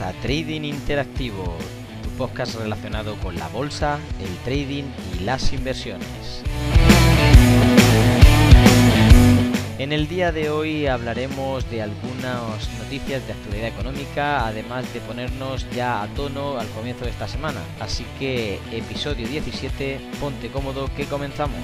A 0.00 0.12
Trading 0.22 0.62
Interactivo, 0.62 1.56
tu 2.02 2.08
podcast 2.10 2.54
relacionado 2.54 3.16
con 3.16 3.36
la 3.36 3.48
bolsa, 3.48 3.98
el 4.20 4.36
trading 4.44 4.84
y 5.16 5.24
las 5.24 5.52
inversiones. 5.52 6.44
En 9.78 9.92
el 9.92 10.06
día 10.06 10.30
de 10.30 10.50
hoy 10.50 10.86
hablaremos 10.86 11.68
de 11.70 11.82
algunas 11.82 12.68
noticias 12.78 13.26
de 13.26 13.32
actualidad 13.32 13.68
económica, 13.68 14.46
además 14.46 14.92
de 14.94 15.00
ponernos 15.00 15.68
ya 15.70 16.02
a 16.02 16.06
tono 16.08 16.58
al 16.58 16.68
comienzo 16.68 17.04
de 17.04 17.10
esta 17.10 17.26
semana. 17.26 17.60
Así 17.80 18.04
que 18.20 18.60
episodio 18.70 19.26
17, 19.26 20.00
ponte 20.20 20.48
cómodo 20.48 20.88
que 20.96 21.06
comenzamos. 21.06 21.58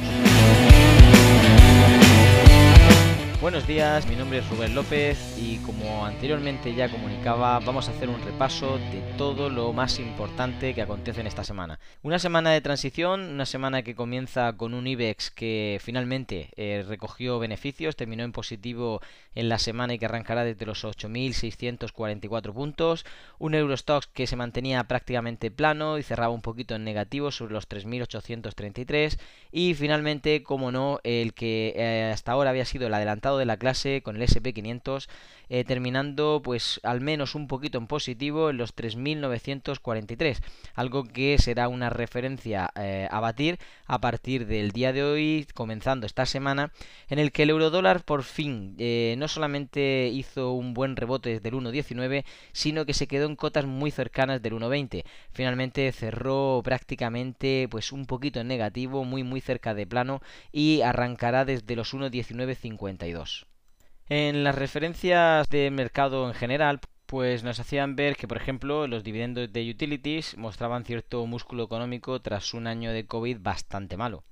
Buenos 3.45 3.67
días, 3.67 4.09
mi 4.09 4.17
nombre 4.17 4.39
es 4.39 4.49
Rubén 4.49 4.75
López 4.75 5.37
y 5.39 5.59
como 5.59 6.07
anteriormente 6.07 6.75
ya 6.75 6.91
comunicaba, 6.91 7.59
vamos 7.59 7.87
a 7.87 7.91
hacer 7.91 8.09
un 8.09 8.23
repaso 8.23 8.79
de 8.79 9.03
todo 9.19 9.51
lo 9.51 9.71
más 9.75 9.99
importante 9.99 10.73
que 10.73 10.81
acontece 10.81 11.21
en 11.21 11.27
esta 11.27 11.45
semana. 11.45 11.79
Una 12.03 12.19
semana 12.19 12.53
de 12.53 12.63
transición, 12.63 13.21
una 13.21 13.45
semana 13.45 13.83
que 13.83 13.95
comienza 13.95 14.55
con 14.55 14.73
un 14.73 14.87
IBEX 14.87 15.31
que 15.31 15.79
finalmente 15.83 16.53
eh, 16.57 16.87
recogió 16.89 17.39
beneficios, 17.39 17.97
terminó 17.97 18.25
en 18.25 18.33
positivo 18.33 19.03
en 19.35 19.51
la 19.51 19.59
semana 19.59 19.93
y 19.93 19.99
que 19.99 20.07
arrancará 20.07 20.43
desde 20.43 20.65
los 20.65 20.83
8.644 20.83 22.55
puntos, 22.55 23.05
un 23.39 23.55
Eurostox 23.55 24.07
que 24.07 24.27
se 24.27 24.37
mantenía 24.37 24.85
prácticamente 24.85 25.51
plano 25.51 25.99
y 25.99 26.03
cerraba 26.03 26.33
un 26.33 26.41
poquito 26.41 26.77
en 26.77 26.85
negativo 26.85 27.31
sobre 27.31 27.53
los 27.53 27.69
3.833 27.69 29.19
y 29.53 29.75
finalmente, 29.75 30.43
como 30.43 30.73
no, 30.73 31.01
el 31.05 31.35
que 31.35 31.75
eh, 31.77 32.11
hasta 32.11 32.33
ahora 32.33 32.49
había 32.49 32.65
sido 32.65 32.87
el 32.87 32.95
adelantado 32.95 33.34
de 33.39 33.47
la 33.47 33.57
clase 33.57 34.03
con 34.03 34.17
el 34.17 34.23
SP500 34.23 35.09
eh, 35.51 35.65
terminando 35.65 36.41
pues 36.43 36.81
al 36.85 37.01
menos 37.03 37.35
un 37.35 37.49
poquito 37.49 37.77
en 37.77 37.87
positivo 37.87 38.49
en 38.49 38.57
los 38.57 38.75
3.943 38.75 40.41
algo 40.75 41.05
que 41.05 41.37
será 41.39 41.69
una 41.69 41.91
referencia 41.91 42.71
eh, 42.77 43.09
a 43.11 43.21
batir 43.21 43.59
a 43.87 44.01
partir 44.01 44.47
del 44.47 44.71
día 44.71 44.93
de 44.93 45.03
hoy 45.03 45.47
comenzando 45.53 46.07
esta 46.07 46.25
semana 46.25 46.73
en 47.09 47.19
el 47.19 47.31
que 47.31 47.43
el 47.43 47.51
eurodólar 47.51 48.05
por 48.05 48.23
fin 48.23 48.75
eh, 48.79 49.17
no 49.19 49.29
solamente 49.29 50.09
hizo 50.09 50.53
un 50.53 50.73
buen 50.73 50.97
rebote 50.97 51.29
desde 51.29 51.51
el 51.51 51.55
1.19 51.57 52.25
sino 52.53 52.87
que 52.87 52.95
se 52.95 53.07
quedó 53.07 53.27
en 53.27 53.37
cotas 53.37 53.67
muy 53.67 53.91
cercanas 53.91 54.41
del 54.41 54.55
1.20 54.55 55.05
finalmente 55.33 55.93
cerró 55.93 56.63
prácticamente 56.65 57.69
pues 57.71 57.93
un 57.93 58.07
poquito 58.07 58.41
en 58.41 58.49
negativo 58.49 59.05
muy 59.05 59.23
muy 59.25 59.43
cerca 59.43 59.75
de 59.75 59.87
plano 59.87 60.23
y 60.53 60.81
arrancará 60.81 61.45
desde 61.45 61.77
los 61.77 61.93
1.1952 61.93 63.24
en 64.09 64.45
las 64.45 64.55
referencias 64.55 65.49
de 65.49 65.71
mercado 65.71 66.29
en 66.29 66.35
general, 66.35 66.81
pues 67.07 67.43
nos 67.43 67.61
hacían 67.61 67.97
ver 67.97 68.17
que, 68.17 68.29
por 68.29 68.37
ejemplo, 68.37 68.87
los 68.87 69.05
dividendos 69.05 69.53
de 69.53 69.71
utilities 69.71 70.37
mostraban 70.37 70.85
cierto 70.85 71.25
músculo 71.27 71.65
económico 71.65 72.21
tras 72.21 72.55
un 72.55 72.67
año 72.67 72.93
de 72.93 73.07
COVID 73.07 73.39
bastante 73.41 73.97
malo. 73.97 74.25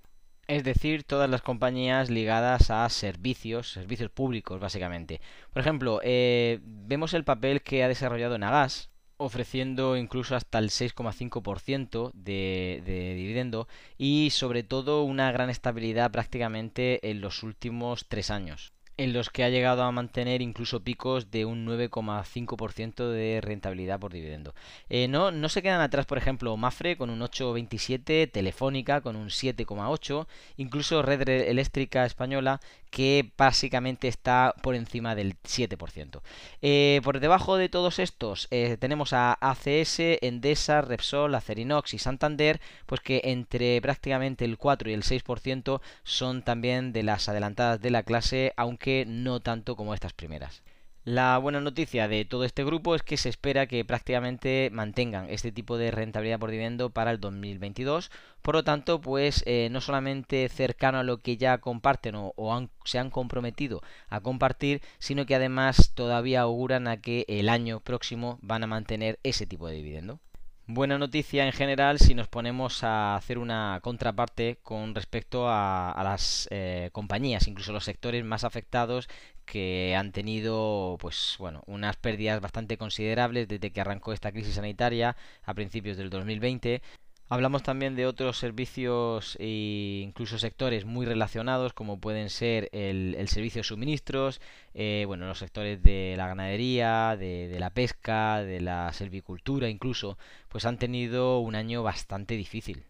Es 0.48 0.64
decir, 0.64 1.04
todas 1.04 1.30
las 1.30 1.40
compañías 1.40 2.10
ligadas 2.10 2.70
a 2.70 2.88
servicios, 2.88 3.72
servicios 3.72 4.10
públicos 4.10 4.60
básicamente. 4.60 5.20
Por 5.52 5.62
ejemplo, 5.62 6.00
eh, 6.02 6.58
vemos 6.62 7.14
el 7.14 7.24
papel 7.24 7.62
que 7.62 7.84
ha 7.84 7.88
desarrollado 7.88 8.38
Nagas, 8.38 8.90
ofreciendo 9.16 9.96
incluso 9.96 10.34
hasta 10.34 10.58
el 10.58 10.70
6,5% 10.70 12.10
de, 12.12 12.82
de 12.84 13.14
dividendo 13.14 13.68
y 13.96 14.30
sobre 14.30 14.64
todo 14.64 15.04
una 15.04 15.30
gran 15.30 15.48
estabilidad 15.48 16.10
prácticamente 16.10 17.08
en 17.08 17.20
los 17.20 17.42
últimos 17.42 18.06
tres 18.08 18.30
años 18.30 18.72
en 19.02 19.12
los 19.12 19.30
que 19.30 19.42
ha 19.42 19.48
llegado 19.48 19.82
a 19.82 19.90
mantener 19.90 20.42
incluso 20.42 20.80
picos 20.80 21.30
de 21.32 21.44
un 21.44 21.66
9,5% 21.66 23.08
de 23.10 23.40
rentabilidad 23.40 23.98
por 23.98 24.12
dividendo. 24.12 24.54
Eh, 24.88 25.08
no, 25.08 25.32
no 25.32 25.48
se 25.48 25.60
quedan 25.60 25.80
atrás, 25.80 26.06
por 26.06 26.18
ejemplo, 26.18 26.56
Mafre 26.56 26.96
con 26.96 27.10
un 27.10 27.20
8,27, 27.20 28.30
Telefónica 28.30 29.00
con 29.00 29.16
un 29.16 29.28
7,8, 29.28 30.26
incluso 30.56 31.02
Red 31.02 31.28
Eléctrica 31.28 32.06
Española 32.06 32.60
que 32.92 33.32
básicamente 33.38 34.06
está 34.06 34.54
por 34.62 34.74
encima 34.74 35.14
del 35.14 35.36
7%. 35.40 36.20
Eh, 36.60 37.00
por 37.02 37.20
debajo 37.20 37.56
de 37.56 37.70
todos 37.70 37.98
estos 37.98 38.48
eh, 38.50 38.76
tenemos 38.78 39.14
a 39.14 39.32
ACS, 39.40 39.98
Endesa, 40.20 40.82
Repsol, 40.82 41.34
Acerinox 41.34 41.94
y 41.94 41.98
Santander, 41.98 42.60
pues 42.84 43.00
que 43.00 43.22
entre 43.24 43.80
prácticamente 43.80 44.44
el 44.44 44.58
4 44.58 44.90
y 44.90 44.92
el 44.92 45.04
6% 45.04 45.80
son 46.04 46.42
también 46.42 46.92
de 46.92 47.02
las 47.02 47.30
adelantadas 47.30 47.80
de 47.80 47.90
la 47.90 48.02
clase, 48.02 48.52
aunque 48.58 48.91
no 49.06 49.40
tanto 49.40 49.76
como 49.76 49.94
estas 49.94 50.12
primeras. 50.12 50.62
La 51.04 51.36
buena 51.38 51.60
noticia 51.60 52.06
de 52.06 52.24
todo 52.24 52.44
este 52.44 52.62
grupo 52.62 52.94
es 52.94 53.02
que 53.02 53.16
se 53.16 53.28
espera 53.28 53.66
que 53.66 53.84
prácticamente 53.84 54.70
mantengan 54.72 55.28
este 55.30 55.50
tipo 55.50 55.76
de 55.76 55.90
rentabilidad 55.90 56.38
por 56.38 56.52
dividendo 56.52 56.90
para 56.90 57.10
el 57.10 57.18
2022. 57.18 58.12
Por 58.40 58.54
lo 58.54 58.62
tanto, 58.62 59.00
pues 59.00 59.42
eh, 59.44 59.68
no 59.72 59.80
solamente 59.80 60.48
cercano 60.48 61.00
a 61.00 61.02
lo 61.02 61.18
que 61.18 61.36
ya 61.36 61.58
comparten 61.58 62.14
o, 62.16 62.68
se 62.84 63.00
han 63.00 63.10
comprometido 63.10 63.82
a 64.10 64.20
compartir, 64.20 64.80
sino 65.00 65.26
que 65.26 65.34
además 65.34 65.90
todavía 65.92 66.42
auguran 66.42 66.86
a 66.86 67.00
que 67.00 67.24
el 67.26 67.48
año 67.48 67.80
próximo 67.80 68.38
van 68.40 68.62
a 68.62 68.68
mantener 68.68 69.18
ese 69.24 69.44
tipo 69.44 69.66
de 69.66 69.74
dividendo. 69.74 70.20
Buena 70.66 70.96
noticia 70.96 71.44
en 71.44 71.52
general 71.52 71.98
si 71.98 72.14
nos 72.14 72.28
ponemos 72.28 72.84
a 72.84 73.16
hacer 73.16 73.38
una 73.38 73.80
contraparte 73.82 74.58
con 74.62 74.94
respecto 74.94 75.48
a, 75.48 76.00
las 76.04 76.46
eh, 76.52 76.90
compañías, 76.92 77.48
incluso 77.48 77.72
los 77.72 77.84
sectores 77.84 78.24
más 78.24 78.44
afectados 78.44 79.08
que 79.44 79.96
han 79.96 80.12
tenido 80.12 80.96
pues 81.00 81.34
bueno 81.40 81.62
unas 81.66 81.96
pérdidas 81.96 82.40
bastante 82.40 82.78
considerables 82.78 83.48
desde 83.48 83.72
que 83.72 83.80
arrancó 83.80 84.12
esta 84.12 84.30
crisis 84.30 84.54
sanitaria 84.54 85.16
a 85.42 85.54
principios 85.54 85.96
del 85.96 86.10
2020 86.10 86.80
Hablamos 87.28 87.62
también 87.62 87.96
de 87.96 88.06
otros 88.06 88.36
servicios 88.38 89.36
e 89.40 90.02
incluso 90.04 90.38
sectores 90.38 90.84
muy 90.84 91.06
relacionados, 91.06 91.72
como 91.72 91.98
pueden 91.98 92.28
ser 92.28 92.68
el, 92.72 93.26
servicio 93.26 93.60
de 93.60 93.64
suministros, 93.64 94.40
eh, 94.74 95.04
bueno, 95.06 95.26
los 95.26 95.38
sectores 95.38 95.82
de 95.82 96.14
la 96.18 96.28
ganadería, 96.28 97.16
de, 97.16 97.56
la 97.58 97.70
pesca, 97.70 98.42
de 98.42 98.60
la 98.60 98.92
silvicultura 98.92 99.70
incluso, 99.70 100.18
pues 100.48 100.66
han 100.66 100.76
tenido 100.76 101.38
un 101.38 101.54
año 101.54 101.82
bastante 101.82 102.36
difícil. 102.36 102.84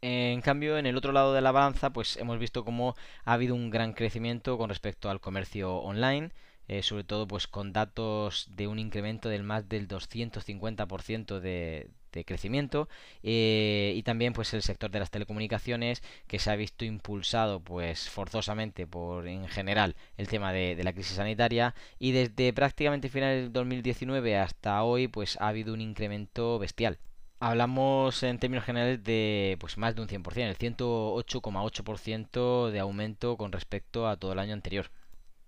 En 0.00 0.40
cambio, 0.40 0.78
en 0.78 0.86
el 0.86 0.96
otro 0.96 1.12
lado 1.12 1.32
de 1.32 1.40
la 1.40 1.52
balanza, 1.52 1.90
pues 1.90 2.16
hemos 2.16 2.38
visto 2.38 2.64
cómo 2.64 2.96
ha 3.24 3.32
habido 3.32 3.54
un 3.54 3.70
gran 3.70 3.92
crecimiento 3.92 4.58
con 4.58 4.70
respecto 4.70 5.08
al 5.10 5.20
comercio 5.20 5.76
online, 5.76 6.30
eh, 6.68 6.82
sobre 6.82 7.04
todo 7.04 7.26
pues 7.28 7.46
con 7.46 7.72
datos 7.72 8.48
de 8.50 8.66
un 8.66 8.78
incremento 8.78 9.28
del 9.28 9.42
más 9.42 9.68
del 9.68 9.88
250% 9.88 11.40
de, 11.40 11.90
de 12.12 12.24
crecimiento 12.24 12.88
eh, 13.22 13.92
y 13.96 14.02
también 14.02 14.32
pues 14.32 14.52
el 14.54 14.62
sector 14.62 14.90
de 14.90 15.00
las 15.00 15.10
telecomunicaciones 15.10 16.02
que 16.26 16.38
se 16.38 16.50
ha 16.50 16.56
visto 16.56 16.84
impulsado 16.84 17.60
pues 17.60 18.08
forzosamente 18.10 18.86
por 18.86 19.26
en 19.26 19.48
general 19.48 19.96
el 20.16 20.28
tema 20.28 20.52
de, 20.52 20.78
la 20.82 20.92
crisis 20.92 21.16
sanitaria 21.16 21.74
y 21.98 22.12
desde 22.12 22.52
prácticamente 22.52 23.08
final 23.08 23.36
del 23.36 23.52
2019 23.52 24.36
hasta 24.36 24.82
hoy 24.82 25.08
pues 25.08 25.36
ha 25.40 25.48
habido 25.48 25.74
un 25.74 25.80
incremento 25.80 26.58
bestial 26.58 26.98
Hablamos 27.40 28.24
en 28.24 28.40
términos 28.40 28.64
generales 28.64 29.04
de 29.04 29.56
pues 29.60 29.78
más 29.78 29.94
de 29.94 30.02
un 30.02 30.08
100%, 30.08 30.48
el 30.48 30.58
108,8% 30.58 32.70
de 32.70 32.80
aumento 32.80 33.36
con 33.36 33.52
respecto 33.52 34.08
a 34.08 34.16
todo 34.16 34.32
el 34.32 34.40
año 34.40 34.54
anterior. 34.54 34.90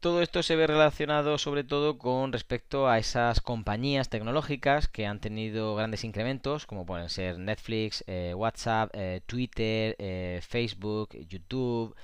Todo 0.00 0.22
esto 0.22 0.42
se 0.42 0.56
ve 0.56 0.66
relacionado 0.66 1.36
sobre 1.36 1.62
todo 1.62 1.98
con 1.98 2.32
respecto 2.32 2.88
a 2.88 2.98
esas 2.98 3.42
compañías 3.42 4.08
tecnológicas 4.08 4.88
que 4.88 5.06
han 5.06 5.20
tenido 5.20 5.74
grandes 5.74 6.04
incrementos, 6.04 6.64
como 6.64 6.86
pueden 6.86 7.10
ser 7.10 7.38
Netflix, 7.38 8.02
eh, 8.06 8.32
WhatsApp, 8.34 8.90
eh, 8.94 9.20
Twitter, 9.26 9.96
eh, 9.98 10.40
Facebook, 10.42 11.10
YouTube. 11.28 11.94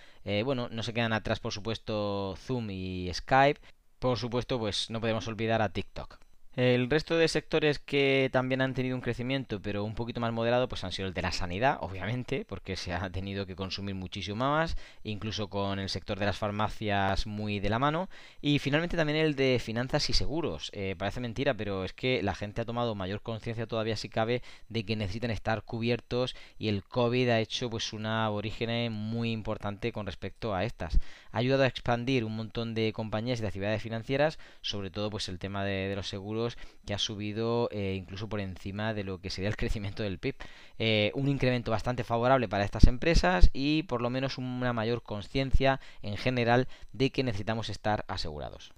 bueno, 0.45 0.69
no 0.71 0.83
se 0.83 0.93
quedan 0.93 1.15
atrás, 1.15 1.41
por 1.41 1.53
supuesto, 1.53 2.35
Zoom 2.37 2.71
y 2.71 3.11
Skype. 3.15 3.61
Por 3.99 4.19
supuesto, 4.19 4.59
pues 4.59 4.91
no 4.91 5.01
podemos 5.01 5.27
olvidar 5.29 5.63
a 5.63 5.71
TikTok. 5.71 6.26
El 6.57 6.89
resto 6.89 7.19
de 7.19 7.29
sectores 7.29 7.79
que 7.79 8.31
también 8.33 8.63
han 8.63 8.73
tenido 8.73 8.97
un 8.97 9.03
crecimiento, 9.03 9.61
pero 9.61 9.85
un 9.85 9.95
poquito 9.95 10.21
más 10.21 10.33
moderado, 10.33 10.69
pues 10.69 10.85
han 10.85 10.93
sido 10.93 11.07
el 11.07 11.13
de 11.13 11.21
la 11.21 11.31
sanidad, 11.31 11.77
obviamente, 11.83 12.47
porque 12.47 12.77
se 12.77 12.95
ha 12.95 13.11
tenido 13.11 13.45
que 13.45 13.55
consumir 13.55 13.95
muchísimo 13.95 14.37
más, 14.37 14.75
incluso 15.05 15.49
con 15.49 15.79
el 15.79 15.91
sector 15.91 16.19
de 16.19 16.25
las 16.25 16.39
farmacias 16.39 17.27
muy 17.27 17.61
de 17.61 17.69
la 17.69 17.79
mano, 17.79 18.09
y 18.41 18.59
finalmente 18.59 18.97
también 18.97 19.19
el 19.19 19.37
de 19.37 19.59
finanzas 19.63 20.09
y 20.09 20.15
seguros. 20.15 20.71
Eh, 20.73 20.95
parece 20.97 21.21
mentira, 21.21 21.53
pero 21.53 21.85
es 21.85 21.93
que 21.93 22.23
la 22.23 22.35
gente 22.35 22.63
ha 22.63 22.65
tomado 22.65 22.95
mayor 22.95 23.21
conciencia 23.21 23.67
todavía, 23.67 23.97
si 23.97 24.09
cabe, 24.09 24.43
de 24.71 24.87
que 24.87 24.97
necesitan 24.97 25.31
estar 25.33 25.63
cubiertos 25.63 26.35
y 26.59 26.69
el 26.69 26.85
COVID 26.85 27.29
ha 27.29 27.41
hecho 27.41 27.69
pues 27.69 27.93
una 27.93 28.25
aborigen 28.25 28.91
muy 28.95 29.31
importante 29.31 29.93
con 29.93 30.07
respecto 30.07 30.55
a 30.55 30.65
estas. 30.65 30.99
Ha 31.33 31.39
ayudado 31.39 31.65
a 31.65 31.67
expandir 31.67 32.25
un 32.25 32.35
montón 32.35 32.73
de 32.73 32.95
compañías 32.95 33.41
y 33.41 33.43
de 33.43 33.49
actividades 33.49 33.83
financieras, 33.83 34.39
sobre 34.63 34.89
todo 34.91 35.11
pues 35.11 35.29
el 35.29 35.39
tema 35.39 35.63
de 35.63 35.95
los 35.95 36.09
seguros 36.09 36.46
que 36.87 36.95
ha 36.95 36.99
subido 36.99 37.69
eh, 37.73 37.95
incluso 37.97 38.29
por 38.29 38.41
encima 38.41 38.95
de 38.95 39.05
lo 39.05 39.21
que 39.21 39.31
sería 39.31 39.49
el 39.49 39.57
crecimiento 39.63 40.03
del 40.03 40.19
PIB. 40.19 40.37
Eh, 40.79 41.11
un 41.15 41.29
incremento 41.29 41.71
bastante 41.71 42.05
favorable 42.05 42.49
para 42.49 42.65
estas 42.65 42.87
empresas 42.87 43.51
y 43.53 43.83
por 43.85 44.03
lo 44.03 44.11
menos 44.11 44.39
una 44.39 44.73
mayor 44.73 45.03
conciencia 45.03 45.81
en 46.03 46.17
general 46.17 46.69
de 46.93 47.11
que 47.11 47.25
necesitamos 47.25 47.69
estar 47.71 48.05
asegurados. 48.09 48.73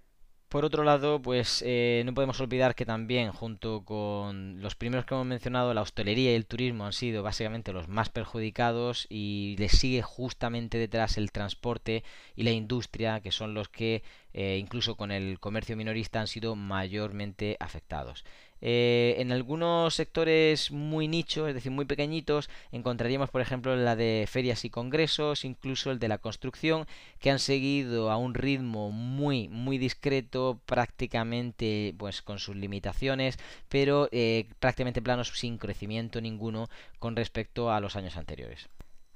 Por 0.49 0.65
otro 0.65 0.83
lado, 0.83 1.21
pues 1.21 1.63
eh, 1.67 2.03
no 2.07 2.15
podemos 2.15 2.41
olvidar 2.41 2.75
que 2.75 2.87
también, 2.87 3.33
junto 3.33 3.85
con 3.85 4.63
los 4.63 4.77
primeros 4.77 5.05
que 5.05 5.13
hemos 5.13 5.27
mencionado, 5.27 5.75
la 5.75 5.83
hostelería 5.83 6.33
y 6.33 6.37
el 6.37 6.47
turismo 6.47 6.87
han 6.87 6.95
sido 6.95 7.23
básicamente 7.23 7.75
los 7.75 7.89
más 7.89 8.09
perjudicados 8.09 9.07
y 9.11 9.57
le 9.59 9.69
sigue 9.69 10.01
justamente 10.01 10.79
detrás 10.79 11.19
el 11.19 11.33
transporte 11.33 12.03
y 12.35 12.45
la 12.45 12.53
industria, 12.53 13.21
que 13.21 13.31
son 13.31 13.53
los 13.53 13.69
que, 13.69 14.03
eh, 14.33 14.57
incluso 14.59 14.97
con 14.97 15.11
el 15.11 15.39
comercio 15.39 15.77
minorista, 15.77 16.21
han 16.21 16.29
sido 16.29 16.57
mayormente 16.57 17.59
afectados. 17.61 18.25
Eh, 18.61 19.17
en 19.19 19.33
algunos 19.33 19.95
sectores 19.95 20.71
muy 20.71 21.09
nichos, 21.09 21.49
es 21.49 21.55
decir, 21.55 21.73
muy 21.73 21.85
pequeñitos, 21.85 22.51
encontraríamos, 22.73 23.31
por 23.31 23.41
ejemplo, 23.41 23.77
la 23.77 23.97
de 23.97 24.27
ferias 24.29 24.65
y 24.65 24.71
congresos, 24.71 25.45
incluso 25.45 25.91
el 25.91 25.99
de 25.99 26.09
la 26.09 26.19
construcción, 26.19 26.87
que 27.21 27.31
han 27.31 27.39
seguido 27.39 28.11
a 28.11 28.17
un 28.17 28.35
ritmo 28.35 28.91
muy, 28.91 29.49
muy 29.49 29.79
discreto, 29.79 30.61
prácticamente, 30.67 31.95
pues, 31.99 32.23
con 32.23 32.39
sus 32.39 32.57
limitaciones, 32.57 33.39
pero 33.69 34.09
eh, 34.13 34.47
prácticamente 34.61 35.03
planos 35.03 35.29
sin 35.35 35.59
crecimiento 35.59 36.21
ninguno 36.21 36.69
con 36.99 37.17
respecto 37.17 37.71
a 37.73 37.81
los 37.81 37.97
años 37.97 38.17
anteriores. 38.17 38.69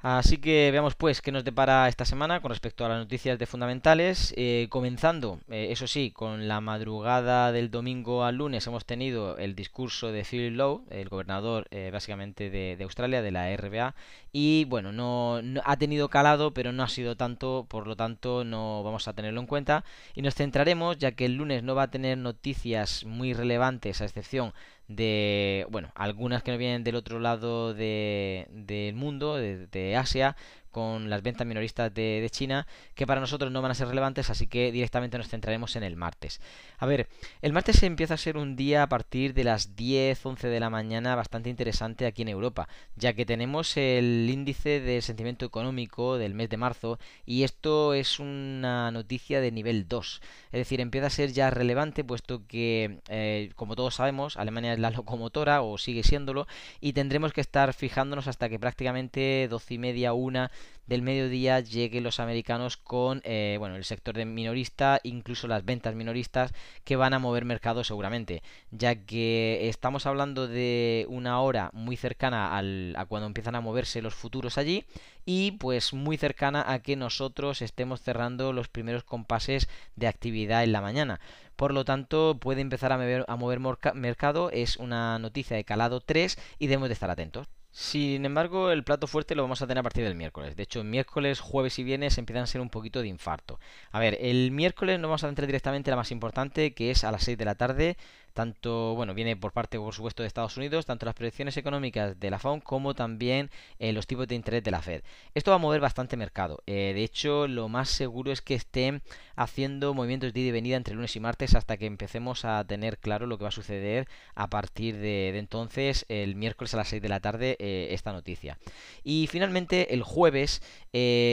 Así 0.03 0.39
que 0.39 0.69
veamos 0.73 0.97
pues 0.97 1.23
qué 1.23 1.31
nos 1.31 1.45
depara 1.45 1.87
esta 1.87 2.05
semana 2.05 2.41
con 2.41 2.51
respecto 2.51 2.85
a 2.85 2.89
las 2.89 2.99
noticias 2.99 3.39
de 3.39 3.47
fundamentales. 3.47 4.35
Eh, 4.37 4.67
comenzando, 4.69 5.39
eh, 5.49 5.69
eso 5.71 5.87
sí, 5.87 6.11
con 6.11 6.49
la 6.49 6.61
madrugada 6.61 7.53
del 7.53 7.71
domingo 7.71 8.25
al 8.25 8.35
lunes 8.35 8.67
hemos 8.67 8.85
tenido 8.85 9.39
el 9.39 9.55
discurso 9.55 10.11
de 10.11 10.25
Phil 10.25 10.57
Lowe, 10.57 10.83
el 10.91 11.09
gobernador 11.09 11.69
eh, 11.71 11.91
básicamente 11.93 12.51
de, 12.51 12.77
Australia, 12.83 13.23
de 13.23 13.31
la 13.31 13.57
RBA, 13.57 13.95
y 14.33 14.65
bueno, 14.65 14.91
no, 14.91 15.41
ha 15.65 15.77
tenido 15.77 16.09
calado, 16.09 16.53
pero 16.53 16.73
no 16.73 16.83
ha 16.83 16.89
sido 16.89 17.17
tanto, 17.17 17.67
por 17.69 17.87
lo 17.87 17.95
tanto 17.95 18.43
no 18.43 18.83
vamos 18.83 19.07
a 19.07 19.13
tenerlo 19.13 19.41
en 19.41 19.47
cuenta. 19.47 19.85
Y 20.17 20.23
nos 20.23 20.35
centraremos, 20.35 20.99
ya 20.99 21.13
que 21.13 21.27
el 21.27 21.35
lunes 21.37 21.63
no 21.63 21.77
va 21.77 21.85
a 21.85 21.91
tener 21.93 22.19
noticias 22.19 23.05
muy 23.05 23.35
relevantes, 23.35 24.01
a 24.01 24.05
excepción 24.07 24.53
de, 24.97 25.67
bueno, 25.71 25.91
algunas 25.95 26.43
que 26.43 26.51
nos 26.51 26.59
vienen 26.59 26.85
del 26.85 26.97
otro 26.97 27.19
lado 27.21 27.75
del 27.75 28.95
mundo, 28.95 29.37
de, 29.37 29.97
Asia, 29.97 30.37
con 30.73 31.11
las 31.11 31.23
ventas 31.23 31.47
minoristas 31.47 31.95
de, 31.95 32.29
China, 32.31 32.67
que 32.95 33.07
para 33.07 33.21
nosotros 33.21 33.53
no 33.53 33.63
van 33.63 33.71
a 33.71 33.75
ser 33.75 33.89
relevantes, 33.89 34.31
así 34.31 34.47
que 34.47 34.73
directamente 34.73 35.19
nos 35.19 35.29
centraremos 35.29 35.77
en 35.77 35.85
el 35.85 35.97
martes. 35.97 36.41
A 36.79 36.87
ver, 36.87 37.09
el 37.43 37.53
martes 37.53 37.83
empieza 37.83 38.15
a 38.15 38.17
ser 38.17 38.37
un 38.37 38.57
día 38.57 38.83
a 38.83 38.89
partir 38.89 39.35
de 39.35 39.45
las 39.45 39.77
10, 39.77 40.27
11 40.27 40.49
de 40.49 40.61
la 40.61 40.71
mañana 40.71 41.15
bastante 41.15 41.51
interesante 41.51 42.07
aquí 42.07 42.23
en 42.23 42.29
Europa, 42.29 42.69
ya 42.97 43.13
que 43.13 43.27
tenemos 43.27 43.77
el 43.77 44.29
índice 44.29 44.81
de 44.81 45.03
sentimiento 45.03 45.45
económico 45.45 46.19
del 46.19 46.35
mes 46.35 46.49
de 46.49 46.57
marzo 46.57 46.99
y 47.27 47.45
esto 47.45 47.95
es 47.95 48.19
una 48.19 48.91
noticia 48.91 49.41
de 49.41 49.53
nivel 49.53 49.87
2, 49.89 50.21
es 50.53 50.59
decir, 50.59 50.81
empieza 50.81 51.07
a 51.07 51.11
ser 51.11 51.33
ya 51.33 51.51
relevante 51.51 52.03
puesto 52.05 52.47
que, 52.47 53.01
eh, 53.09 53.51
como 53.57 53.77
todos 53.77 53.97
sabemos, 53.97 54.37
Alemania 54.37 54.73
es 54.73 54.79
la 54.79 54.91
locomotora 54.91 55.63
o 55.63 55.79
sigue 55.79 56.03
siéndolo 56.03 56.47
y 56.81 56.93
tendremos 56.95 57.33
que 57.33 57.41
estar 57.41 57.75
fijándonos 57.75 58.27
hasta 58.29 58.49
que 58.49 58.59
prácticamente 58.59 59.49
12 59.49 59.75
y 59.75 59.79
media, 59.79 60.13
una 60.13 60.51
del 60.87 61.03
mediodía 61.03 61.61
lleguen 61.61 62.05
los 62.05 62.21
americanos 62.21 62.77
con 62.77 63.21
eh, 63.25 63.57
bueno, 63.59 63.77
el 63.77 63.85
sector 63.85 64.15
de 64.15 64.25
minorista, 64.25 65.01
incluso 65.05 65.47
las 65.47 65.65
ventas 65.65 65.95
minoristas 65.95 66.53
que 66.85 66.97
van 66.97 67.15
a 67.15 67.19
mover 67.19 67.45
mercado 67.45 67.85
seguramente, 67.85 68.43
ya 68.71 68.95
que 68.97 69.69
estamos 69.69 70.07
hablando 70.07 70.49
de 70.49 71.07
una 71.09 71.41
hora 71.41 71.71
muy 71.73 71.97
cercana 71.97 72.57
al, 72.57 72.95
a 72.97 73.07
cuando 73.07 73.27
empiezan 73.27 73.55
a 73.55 73.61
moverse 73.61 74.03
los 74.03 74.15
futuros 74.15 74.59
allí 74.59 74.85
y 75.25 75.53
pues 75.53 75.93
muy 75.93 76.17
cercana 76.17 76.65
a 76.67 76.81
que 76.81 76.97
nosotros 76.97 77.63
estemos 77.63 78.01
cerrando 78.03 78.53
los 78.53 78.69
primeros 78.69 79.05
compases 79.05 79.69
de 79.97 80.09
actividad 80.09 80.65
en 80.65 80.73
la 80.73 80.81
mañana. 80.81 81.21
Por 81.57 81.73
lo 81.73 81.85
tanto, 81.85 82.39
puede 82.41 82.61
empezar 82.61 82.93
a 82.93 82.99
mover, 82.99 83.25
a 83.29 83.37
mover 83.37 83.61
mercado, 83.95 84.51
es 84.51 84.77
una 84.77 85.19
noticia 85.19 85.57
de 85.57 85.65
calado 85.65 86.01
3 86.01 86.37
y 86.59 86.67
debemos 86.67 86.89
de 86.89 86.95
estar 86.95 87.11
atentos. 87.11 87.47
Sin 87.75 88.27
embargo, 88.27 88.71
el 88.71 88.85
plato 88.85 89.07
fuerte 89.07 89.35
lo 89.35 89.43
vamos 89.43 89.63
a 89.63 89.67
tener 89.67 89.81
a 89.81 89.83
partir 89.83 90.05
del 90.05 90.15
miércoles. 90.15 90.57
De 90.57 90.63
hecho, 90.63 90.85
miércoles, 90.85 91.41
jueves 91.41 91.79
y 91.79 91.85
viernes 91.85 92.19
empiezan 92.19 92.45
a 92.45 92.47
ser 92.47 92.61
un 92.61 92.69
poquito 92.69 93.01
de 93.01 93.09
infarto. 93.09 93.59
A 93.93 93.99
ver, 93.99 94.19
el 94.21 94.51
miércoles 94.51 95.01
nos 95.01 95.09
vamos 95.09 95.25
a 95.25 95.29
entrar 95.29 95.47
directamente 95.47 95.91
a 95.91 95.93
la 95.93 95.97
más 95.97 96.11
importante, 96.11 96.75
que 96.75 96.91
es 96.91 97.03
a 97.03 97.11
las 97.11 97.25
6 97.25 97.39
de 97.39 97.45
la 97.47 97.55
tarde, 97.55 97.97
tanto, 98.33 98.95
bueno, 98.95 99.15
viene 99.15 99.37
por 99.37 99.53
parte, 99.53 99.79
por 99.79 99.95
supuesto, 99.95 100.23
de 100.23 100.27
Estados 100.27 100.57
Unidos, 100.57 100.87
tanto 100.87 101.07
las 101.07 101.15
proyecciones 101.15 101.57
económicas 101.57 102.19
de 102.19 102.31
la 102.31 102.39
FOM 102.39 102.61
como 102.61 102.95
también 102.95 103.51
eh, 103.79 103.93
los 103.93 104.07
tipos 104.07 104.27
de 104.29 104.35
interés 104.35 104.63
de 104.65 104.71
la 104.71 104.83
Fed. 104.83 105.03
Esto 105.35 105.51
va 105.51 105.57
a 105.57 105.59
mover 105.59 105.81
bastante 105.81 106.17
mercado. 106.17 106.63
Eh, 106.67 106.93
de 106.95 107.05
hecho, 107.05 107.47
lo 107.49 107.69
más 107.69 107.89
seguro 107.89 108.33
es 108.33 108.43
que 108.43 108.55
estén 108.55 109.03
haciendo 109.37 109.95
movimientos 109.95 110.33
de 110.33 110.41
ida 110.41 110.49
y 110.49 110.53
venida 110.53 110.77
entre 110.77 110.95
lunes 110.95 111.15
y 111.17 111.21
martes 111.21 111.55
hasta 111.55 111.77
que 111.77 111.87
empecemos 111.87 112.45
a 112.45 112.65
tener 112.65 112.99
claro 112.99 113.27
lo 113.27 113.39
que 113.39 113.45
va 113.45 113.49
a 113.49 113.53
suceder 113.53 114.09
a 114.35 114.49
partir 114.49 114.97
de, 114.97 115.37
entonces, 115.39 116.05
el 116.09 116.35
miércoles 116.35 116.75
a 116.75 116.79
las 116.79 116.89
6 116.89 117.03
de 117.03 117.09
la 117.09 117.21
tarde, 117.21 117.57
eh, 117.59 117.89
esta 117.91 118.13
noticia. 118.13 118.59
Y 119.05 119.27
finalmente, 119.29 119.95
el 119.95 120.03
jueves, 120.03 120.63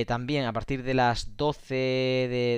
también 0.08 0.46
a 0.46 0.54
partir 0.54 0.84
de 0.84 0.94
las 0.94 1.36
12 1.38 1.76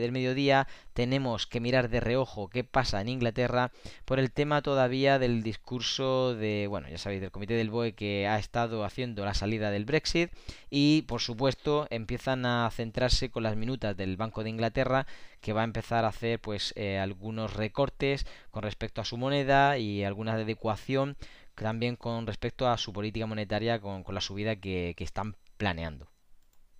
del 0.02 0.12
mediodía, 0.12 0.68
tenemos 0.94 1.48
que 1.48 1.60
mirar 1.60 1.90
de 1.90 2.00
reojo 2.00 2.50
qué 2.50 2.64
pasa 2.64 3.02
en 3.02 3.10
Inglaterra 3.10 3.72
por 4.06 4.20
el 4.20 4.31
tema 4.32 4.62
todavía 4.62 5.20
del 5.20 5.44
discurso 5.44 6.36
de, 6.36 6.68
bueno, 6.68 6.90
ya 6.90 6.98
sabéis, 6.98 7.22
del 7.22 7.32
comité 7.32 7.54
del 7.56 7.70
BOE 7.70 7.94
que 7.94 8.28
ha 8.28 8.38
estado 8.40 8.84
haciendo 8.84 9.26
la 9.26 9.34
salida 9.34 9.72
del 9.72 9.86
Brexit 9.86 10.32
y, 10.70 11.04
por 11.04 11.22
supuesto, 11.22 11.88
empiezan 11.90 12.46
a 12.46 12.70
centrarse 12.72 13.30
con 13.30 13.44
las 13.44 13.56
minutas 13.56 13.96
del 13.96 14.18
Banco 14.18 14.44
de 14.44 14.50
Inglaterra 14.50 15.08
que 15.40 15.54
va 15.54 15.62
a 15.62 15.66
empezar 15.66 16.06
a 16.06 16.10
hacer 16.10 16.40
pues 16.40 16.74
eh, 16.76 17.00
algunos 17.00 17.54
recortes 17.54 18.26
con 18.52 18.64
respecto 18.64 19.02
a 19.02 19.06
su 19.06 19.18
moneda 19.18 19.78
y 19.78 20.04
alguna 20.04 20.34
adecuación 20.34 21.18
también 21.56 21.96
con 21.96 22.28
respecto 22.28 22.68
a 22.68 22.78
su 22.78 22.92
política 22.94 23.26
monetaria 23.26 23.80
con, 23.80 24.04
la 24.10 24.22
subida 24.22 24.56
que 24.56 24.96
están 24.98 25.36
planeando. 25.58 26.11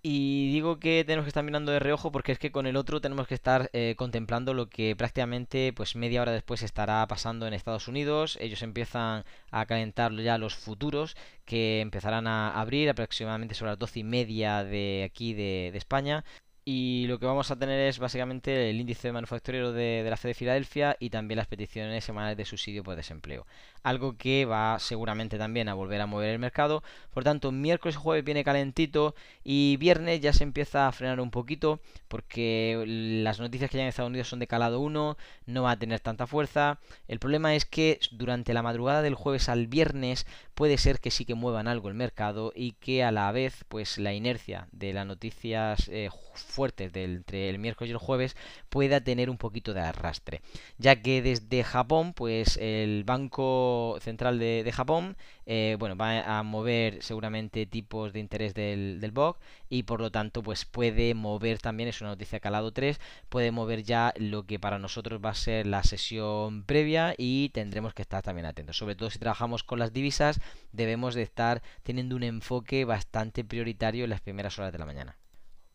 Y 0.04 0.52
digo 0.52 0.80
que 0.80 1.04
tenemos 1.04 1.24
que 1.24 1.28
estar 1.28 1.44
mirando 1.44 1.70
de 1.70 1.78
reojo 1.78 2.10
porque 2.10 2.32
es 2.32 2.38
que 2.40 2.50
con 2.50 2.66
el 2.66 2.76
otro 2.76 3.00
tenemos 3.00 3.28
que 3.28 3.34
estar 3.34 3.70
eh, 3.72 3.94
contemplando 3.96 4.52
lo 4.52 4.68
que 4.68 4.96
prácticamente 4.96 5.72
pues 5.72 5.94
media 5.94 6.22
hora 6.22 6.32
después 6.32 6.62
estará 6.62 7.06
pasando 7.06 7.46
en 7.46 7.54
Estados 7.54 7.86
Unidos. 7.86 8.36
Ellos 8.40 8.62
empiezan 8.62 9.24
a 9.52 9.66
calentar 9.66 10.12
ya 10.14 10.38
los 10.38 10.56
futuros 10.56 11.16
que 11.44 11.80
empezarán 11.80 12.26
a 12.26 12.60
abrir 12.60 12.90
aproximadamente 12.90 13.54
sobre 13.54 13.70
las 13.72 13.78
doce 13.78 14.00
y 14.00 14.04
media 14.04 14.64
de 14.64 15.04
aquí 15.04 15.34
de, 15.34 15.70
de 15.72 15.78
España 15.78 16.24
y 16.64 17.06
lo 17.08 17.18
que 17.18 17.26
vamos 17.26 17.50
a 17.50 17.56
tener 17.56 17.80
es 17.88 17.98
básicamente 17.98 18.70
el 18.70 18.80
índice 18.80 19.10
manufacturero 19.10 19.72
de, 19.72 20.06
la 20.08 20.16
Fed 20.16 20.30
de 20.30 20.34
Filadelfia 20.34 20.96
y 21.00 21.10
también 21.10 21.38
las 21.38 21.48
peticiones 21.48 22.04
semanales 22.04 22.36
de 22.36 22.44
subsidio 22.44 22.84
por 22.84 22.94
desempleo. 22.94 23.46
Algo 23.82 24.16
que 24.16 24.44
va 24.44 24.78
seguramente 24.78 25.38
también 25.38 25.68
a 25.68 25.74
volver 25.74 26.00
a 26.00 26.06
mover 26.06 26.30
el 26.30 26.38
mercado. 26.38 26.84
Por 27.12 27.24
tanto, 27.24 27.50
miércoles 27.50 27.96
y 27.96 27.98
jueves 27.98 28.24
viene 28.24 28.44
calentito 28.44 29.16
y 29.42 29.76
viernes 29.78 30.20
ya 30.20 30.32
se 30.32 30.44
empieza 30.44 30.86
a 30.86 30.92
frenar 30.92 31.20
un 31.20 31.32
poquito 31.32 31.80
porque 32.06 32.84
las 32.86 33.40
noticias 33.40 33.68
que 33.68 33.78
hay 33.78 33.82
en 33.82 33.88
Estados 33.88 34.10
Unidos 34.10 34.28
son 34.28 34.38
de 34.38 34.46
calado 34.46 34.78
1, 34.78 35.16
no 35.46 35.62
va 35.64 35.72
a 35.72 35.78
tener 35.78 35.98
tanta 35.98 36.28
fuerza. 36.28 36.78
El 37.08 37.18
problema 37.18 37.56
es 37.56 37.64
que 37.64 37.98
durante 38.12 38.54
la 38.54 38.62
madrugada 38.62 39.02
del 39.02 39.16
jueves 39.16 39.48
al 39.48 39.66
viernes 39.66 40.26
puede 40.54 40.78
ser 40.78 41.00
que 41.00 41.10
sí 41.10 41.24
que 41.24 41.34
muevan 41.34 41.66
algo 41.66 41.88
el 41.88 41.94
mercado 41.94 42.52
y 42.54 42.72
que 42.72 43.02
a 43.02 43.10
la 43.10 43.32
vez 43.32 43.64
pues 43.68 43.98
la 43.98 44.12
inercia 44.12 44.68
de 44.70 44.92
las 44.92 45.06
noticias 45.06 45.88
eh, 45.88 46.08
fuertes 46.52 46.92
del, 46.92 47.16
entre 47.16 47.48
el 47.48 47.58
miércoles 47.58 47.90
y 47.90 47.92
el 47.92 47.98
jueves 47.98 48.36
pueda 48.68 49.00
tener 49.02 49.30
un 49.30 49.38
poquito 49.38 49.74
de 49.74 49.80
arrastre. 49.80 50.42
Ya 50.78 51.00
que 51.02 51.22
desde 51.22 51.64
Japón, 51.64 52.12
pues 52.14 52.56
el 52.60 53.04
Banco 53.04 53.98
Central 54.00 54.38
de, 54.38 54.70
Japón, 54.72 55.16
eh, 55.46 55.76
bueno, 55.78 55.96
va 55.96 56.38
a 56.38 56.42
mover 56.42 57.02
seguramente 57.02 57.66
tipos 57.66 58.12
de 58.12 58.20
interés 58.20 58.54
del, 58.54 59.00
del 59.00 59.12
BOC 59.12 59.38
y 59.68 59.84
por 59.84 60.00
lo 60.00 60.10
tanto, 60.10 60.42
pues 60.42 60.64
puede 60.64 61.14
mover 61.14 61.58
también, 61.58 61.88
es 61.88 62.00
una 62.00 62.10
noticia 62.10 62.40
calado 62.40 62.72
3, 62.72 63.00
puede 63.28 63.50
mover 63.52 63.82
ya 63.82 64.12
lo 64.16 64.44
que 64.44 64.58
para 64.58 64.78
nosotros 64.78 65.20
va 65.24 65.30
a 65.30 65.34
ser 65.34 65.66
la 65.66 65.82
sesión 65.82 66.64
previa 66.64 67.14
y 67.16 67.48
tendremos 67.50 67.94
que 67.94 68.02
estar 68.02 68.22
también 68.22 68.46
atentos. 68.46 68.76
Sobre 68.76 68.96
todo 68.96 69.10
si 69.10 69.18
trabajamos 69.18 69.64
con 69.64 69.78
las 69.78 69.92
divisas, 69.92 70.40
debemos 70.72 71.14
de 71.14 71.22
estar 71.22 71.62
teniendo 71.82 72.16
un 72.16 72.22
enfoque 72.22 72.84
bastante 72.84 73.44
prioritario 73.44 74.04
en 74.04 74.10
las 74.10 74.20
primeras 74.20 74.58
horas 74.58 74.72
de 74.72 74.78
la 74.78 74.86
mañana. 74.86 75.21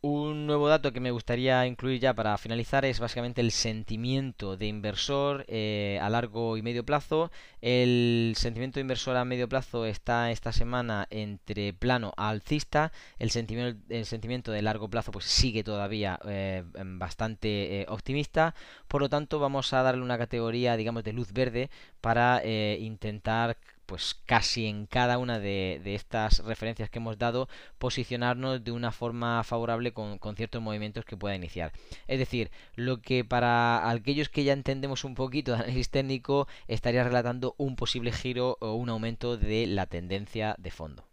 Un 0.09 0.47
nuevo 0.47 0.69
dato 0.69 0.93
que 0.93 1.01
me 1.01 1.11
gustaría 1.11 1.65
incluir 1.65 1.99
ya 1.99 2.13
para 2.13 2.37
finalizar 2.37 2.85
es 2.85 3.01
básicamente 3.01 3.41
el 3.41 3.51
sentimiento 3.51 4.55
de 4.55 4.67
inversor 4.67 5.43
eh, 5.49 5.99
a 6.01 6.09
largo 6.09 6.55
y 6.55 6.61
medio 6.61 6.85
plazo. 6.85 7.29
El 7.59 8.33
sentimiento 8.37 8.75
de 8.75 8.81
inversor 8.83 9.17
a 9.17 9.25
medio 9.25 9.49
plazo 9.49 9.85
está 9.85 10.31
esta 10.31 10.53
semana 10.53 11.07
entre 11.09 11.73
plano 11.73 12.13
a 12.15 12.29
alcista. 12.29 12.93
El 13.19 13.31
sentimiento, 13.31 13.83
el 13.89 14.05
sentimiento 14.05 14.53
de 14.53 14.61
largo 14.61 14.89
plazo 14.89 15.11
pues 15.11 15.25
sigue 15.25 15.65
todavía 15.65 16.17
eh, 16.25 16.63
bastante 16.73 17.81
eh, 17.81 17.85
optimista. 17.89 18.55
Por 18.87 19.01
lo 19.01 19.09
tanto 19.09 19.39
vamos 19.39 19.73
a 19.73 19.81
darle 19.83 20.03
una 20.03 20.17
categoría 20.17 20.77
digamos 20.77 21.03
de 21.03 21.11
luz 21.11 21.33
verde 21.33 21.69
para 21.99 22.41
intentar 22.45 23.57
pues 23.87 24.15
casi 24.25 24.67
en 24.67 24.85
cada 24.85 25.17
una 25.17 25.39
de, 25.39 25.81
estas 25.95 26.43
referencias 26.45 26.89
que 26.89 26.99
hemos 26.99 27.17
dado, 27.17 27.49
posicionarnos 27.79 28.63
de 28.63 28.71
una 28.71 28.91
forma 28.91 29.43
favorable 29.43 29.93
con, 29.93 30.19
con, 30.19 30.35
ciertos 30.35 30.61
movimientos 30.61 31.05
que 31.05 31.17
pueda 31.17 31.35
iniciar. 31.35 31.71
Es 32.07 32.19
decir, 32.19 32.51
lo 32.75 33.01
que 33.01 33.25
para 33.25 33.89
aquellos 33.89 34.29
que 34.29 34.43
ya 34.43 34.53
entendemos 34.53 35.03
un 35.05 35.15
poquito 35.15 35.51
de 35.53 35.57
análisis 35.59 35.89
técnico 35.89 36.47
estaría 36.67 37.03
relatando 37.03 37.55
un 37.57 37.75
posible 37.75 38.11
giro 38.11 38.57
o 38.61 38.73
un 38.73 38.89
aumento 38.89 39.37
de 39.37 39.65
la 39.67 39.87
tendencia 39.87 40.55
de 40.59 40.71
fondo. 40.71 41.06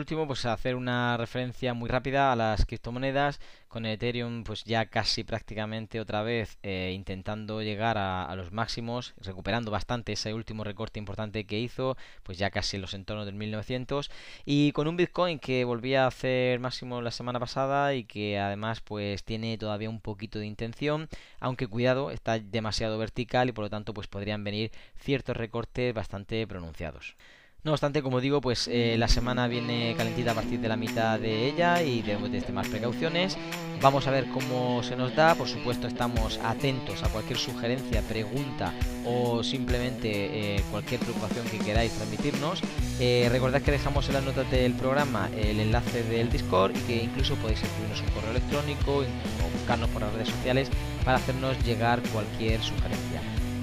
Último, 0.00 0.26
pues 0.26 0.46
hacer 0.46 0.76
una 0.76 1.18
referencia 1.18 1.74
muy 1.74 1.86
rápida 1.90 2.32
a 2.32 2.36
las 2.36 2.64
criptomonedas, 2.64 3.38
con 3.68 3.84
Ethereum 3.84 4.44
pues 4.44 4.64
ya 4.64 4.86
casi 4.86 5.24
prácticamente 5.24 6.00
otra 6.00 6.22
vez 6.22 6.56
eh, 6.62 6.92
intentando 6.94 7.60
llegar 7.60 7.98
a, 7.98 8.34
los 8.34 8.50
máximos, 8.50 9.12
recuperando 9.18 9.70
bastante 9.70 10.12
ese 10.12 10.32
último 10.32 10.64
recorte 10.64 10.98
importante 10.98 11.44
que 11.44 11.60
hizo, 11.60 11.98
pues 12.22 12.38
ya 12.38 12.48
casi 12.48 12.76
en 12.76 12.82
los 12.82 12.94
entornos 12.94 13.26
del 13.26 13.34
1900, 13.34 14.10
y 14.46 14.72
con 14.72 14.88
un 14.88 14.96
Bitcoin 14.96 15.38
que 15.38 15.64
volvía 15.64 16.04
a 16.04 16.08
hacer 16.08 16.60
máximo 16.60 17.02
la 17.02 17.10
semana 17.10 17.38
pasada 17.38 17.92
y 17.92 18.04
que 18.04 18.38
además 18.38 18.80
pues 18.80 19.22
tiene 19.22 19.58
todavía 19.58 19.90
un 19.90 20.00
poquito 20.00 20.38
de 20.38 20.46
intención, 20.46 21.10
aunque 21.40 21.66
cuidado, 21.66 22.10
está 22.10 22.38
demasiado 22.38 22.96
vertical 22.96 23.50
y 23.50 23.52
por 23.52 23.64
lo 23.64 23.70
tanto 23.70 23.92
pues 23.92 24.08
podrían 24.08 24.44
venir 24.44 24.72
ciertos 24.98 25.36
recortes 25.36 25.92
bastante 25.92 26.46
pronunciados. 26.46 27.16
No 27.62 27.72
obstante, 27.72 28.02
como 28.02 28.22
digo, 28.22 28.40
pues 28.40 28.68
eh, 28.68 28.96
la 28.98 29.06
semana 29.06 29.46
viene 29.46 29.94
calentita 29.94 30.32
a 30.32 30.34
partir 30.34 30.60
de 30.60 30.68
la 30.68 30.76
mitad 30.76 31.20
de 31.20 31.46
ella 31.46 31.82
y 31.82 32.00
debemos 32.00 32.32
de 32.32 32.40
más 32.52 32.68
precauciones. 32.68 33.36
Vamos 33.82 34.06
a 34.06 34.10
ver 34.10 34.26
cómo 34.28 34.82
se 34.82 34.96
nos 34.96 35.14
da. 35.14 35.34
Por 35.34 35.46
supuesto, 35.46 35.86
estamos 35.86 36.40
atentos 36.42 37.02
a 37.02 37.08
cualquier 37.08 37.38
sugerencia, 37.38 38.00
pregunta 38.02 38.72
o 39.04 39.42
simplemente 39.42 40.56
eh, 40.56 40.64
cualquier 40.70 41.00
preocupación 41.00 41.46
que 41.48 41.58
queráis 41.58 41.92
transmitirnos. 41.92 42.62
Eh, 42.98 43.28
recordad 43.30 43.60
que 43.60 43.72
dejamos 43.72 44.08
en 44.08 44.14
las 44.14 44.24
notas 44.24 44.50
del 44.50 44.72
programa 44.72 45.28
el 45.36 45.60
enlace 45.60 46.02
del 46.02 46.30
Discord 46.30 46.74
y 46.74 46.80
que 46.80 47.04
incluso 47.04 47.34
podéis 47.36 47.62
escribirnos 47.62 48.00
un 48.00 48.08
correo 48.08 48.30
electrónico 48.30 48.96
o 48.96 49.58
buscarnos 49.58 49.90
por 49.90 50.00
las 50.00 50.12
redes 50.14 50.28
sociales 50.28 50.70
para 51.04 51.18
hacernos 51.18 51.62
llegar 51.62 52.00
cualquier 52.10 52.62
sugerencia. 52.62 53.20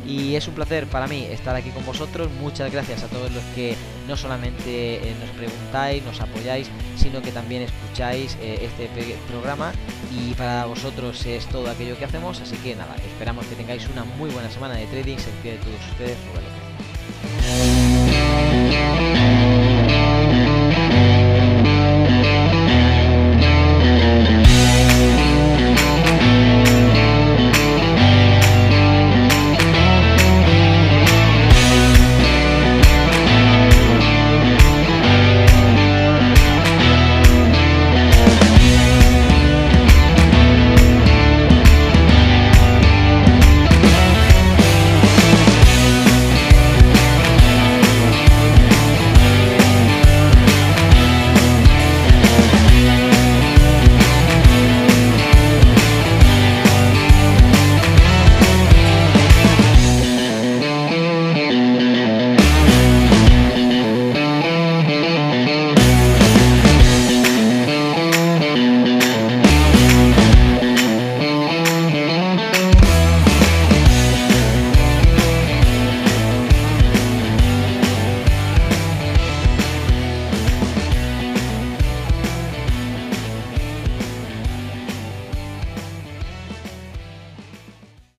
Y 0.08 0.36
es 0.36 0.48
un 0.48 0.56
placer 0.56 0.88
para 0.88 1.06
mí 1.08 1.26
estar 1.26 1.56
aquí 1.56 1.70
con 1.72 1.86
vosotros. 1.86 2.32
Muchas 2.40 2.72
gracias 2.72 3.04
a 3.04 3.08
todos 3.08 3.30
los 3.32 3.44
que 3.54 3.76
no 4.08 4.16
solamente 4.16 4.96
eh, 4.96 5.16
nos 5.20 5.30
preguntáis, 5.32 6.04
nos 6.04 6.22
apoyáis, 6.22 6.70
sino 6.96 7.22
que 7.22 7.32
también 7.32 7.64
escucháis 7.64 8.38
eh, 8.42 8.60
este 8.62 8.90
programa. 9.30 9.74
Y 10.12 10.34
para 10.36 10.66
vosotros 10.66 11.26
es 11.26 11.46
todo 11.48 11.70
aquello 11.70 11.98
que 11.98 12.06
hacemos. 12.06 12.40
Así 12.40 12.56
que 12.58 12.76
nada, 12.76 12.96
esperamos 12.96 13.46
que 13.48 13.56
tengáis 13.56 13.88
una 13.90 14.06
muy 14.06 14.30
buena 14.30 14.50
semana 14.50 14.76
de 14.76 14.86
trading. 14.88 15.18
Se 15.18 15.32
de 15.44 15.58
todos 15.58 15.82
ustedes, 15.92 16.18